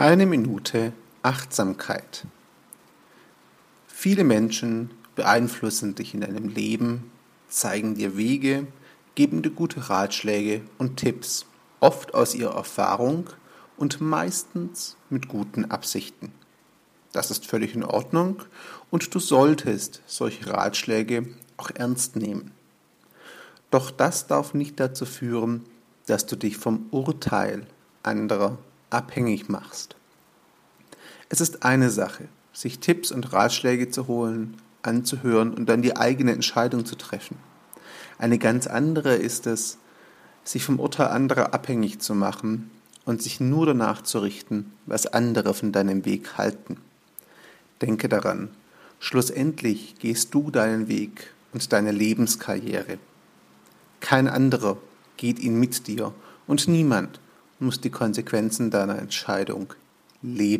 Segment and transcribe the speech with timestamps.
[0.00, 0.92] Eine Minute
[1.22, 2.24] Achtsamkeit.
[3.88, 7.10] Viele Menschen beeinflussen dich in deinem Leben,
[7.48, 8.68] zeigen dir Wege,
[9.16, 11.46] geben dir gute Ratschläge und Tipps,
[11.80, 13.28] oft aus ihrer Erfahrung
[13.76, 16.30] und meistens mit guten Absichten.
[17.10, 18.44] Das ist völlig in Ordnung
[18.90, 21.26] und du solltest solche Ratschläge
[21.56, 22.52] auch ernst nehmen.
[23.72, 25.64] Doch das darf nicht dazu führen,
[26.06, 27.66] dass du dich vom Urteil
[28.04, 28.58] anderer
[28.90, 29.96] abhängig machst.
[31.28, 36.32] Es ist eine Sache, sich Tipps und Ratschläge zu holen, anzuhören und dann die eigene
[36.32, 37.36] Entscheidung zu treffen.
[38.18, 39.78] Eine ganz andere ist es,
[40.44, 42.70] sich vom Urteil anderer abhängig zu machen
[43.04, 46.78] und sich nur danach zu richten, was andere von deinem Weg halten.
[47.80, 48.50] Denke daran,
[48.98, 52.98] schlussendlich gehst du deinen Weg und deine Lebenskarriere.
[54.00, 54.78] Kein anderer
[55.16, 56.12] geht ihn mit dir
[56.46, 57.20] und niemand
[57.60, 59.74] muss die Konsequenzen deiner Entscheidung
[60.22, 60.56] leben.